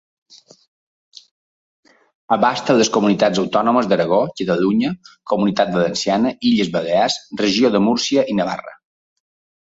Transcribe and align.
Abasta 2.37 2.75
les 2.77 2.89
comunitats 2.95 3.41
autònomes 3.43 3.89
d'Aragó, 3.91 4.21
Catalunya, 4.41 4.93
Comunitat 5.33 5.73
Valenciana, 5.75 6.31
Illes 6.53 6.71
Balears, 6.77 7.19
regió 7.43 7.71
de 7.77 7.83
Múrcia 7.89 8.25
i 8.33 8.35
Navarra. 8.41 8.75